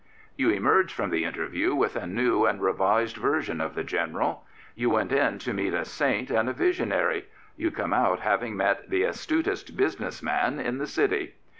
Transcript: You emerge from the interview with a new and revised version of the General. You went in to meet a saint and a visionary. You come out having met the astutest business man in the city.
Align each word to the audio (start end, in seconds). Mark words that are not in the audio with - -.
You 0.35 0.49
emerge 0.49 0.91
from 0.91 1.11
the 1.11 1.23
interview 1.25 1.75
with 1.75 1.95
a 1.95 2.07
new 2.07 2.47
and 2.47 2.59
revised 2.59 3.17
version 3.17 3.61
of 3.61 3.75
the 3.75 3.83
General. 3.83 4.43
You 4.73 4.89
went 4.89 5.11
in 5.11 5.37
to 5.37 5.53
meet 5.53 5.75
a 5.75 5.85
saint 5.85 6.31
and 6.31 6.49
a 6.49 6.53
visionary. 6.53 7.27
You 7.55 7.69
come 7.69 7.93
out 7.93 8.21
having 8.21 8.57
met 8.57 8.89
the 8.89 9.03
astutest 9.03 9.77
business 9.77 10.23
man 10.23 10.59
in 10.59 10.79
the 10.79 10.87
city. 10.87 11.35